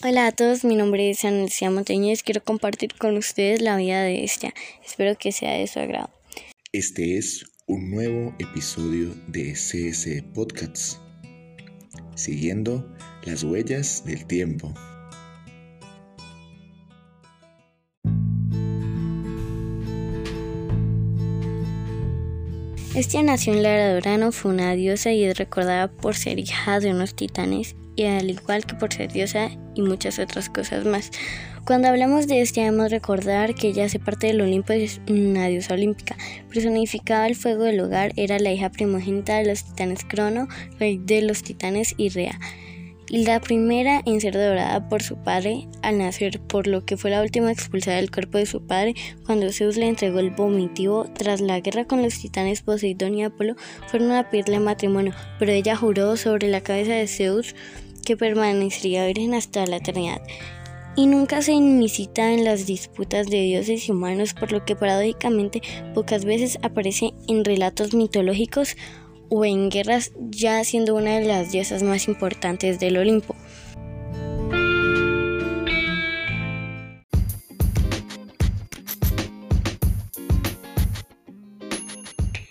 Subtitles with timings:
[0.00, 2.22] Hola a todos, mi nombre es Anesia Montañez.
[2.22, 4.54] Quiero compartir con ustedes la vida de esta.
[4.86, 6.08] Espero que sea de su agrado.
[6.70, 11.00] Este es un nuevo episodio de CS Podcasts,
[12.14, 12.88] siguiendo
[13.24, 14.72] las huellas del tiempo.
[22.94, 26.92] Estia nació en Lara Dorano, fue una diosa y es recordada por ser hija de
[26.92, 31.10] unos titanes y al igual que por ser diosa y muchas otras cosas más.
[31.64, 35.46] Cuando hablamos de Estia debemos recordar que ella hace parte del Olimpo y es una
[35.46, 36.16] diosa olímpica.
[36.52, 41.22] Personificaba el fuego del hogar, era la hija primogénita de los titanes Crono, rey de
[41.22, 42.38] los titanes y Rea
[43.10, 47.22] la primera en ser dorada por su padre al nacer, por lo que fue la
[47.22, 51.06] última expulsada del cuerpo de su padre cuando Zeus le entregó el vomitivo.
[51.14, 55.74] Tras la guerra con los titanes Poseidón y Apolo, fueron a pedirle matrimonio, pero ella
[55.74, 57.54] juró sobre la cabeza de Zeus
[58.08, 60.22] que permanecería virgen hasta la eternidad.
[60.96, 65.60] Y nunca se incita en las disputas de dioses y humanos, por lo que paradójicamente
[65.94, 68.78] pocas veces aparece en relatos mitológicos
[69.28, 73.36] o en guerras, ya siendo una de las diosas más importantes del Olimpo.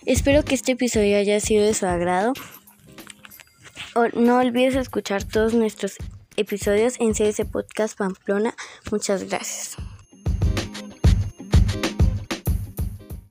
[0.06, 2.34] Espero que este episodio haya sido de su agrado.
[4.14, 5.96] No olvides escuchar todos nuestros
[6.36, 8.54] episodios en CS Podcast Pamplona.
[8.92, 9.76] Muchas gracias.